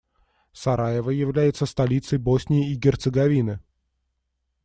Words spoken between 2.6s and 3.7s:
и Герцеговины.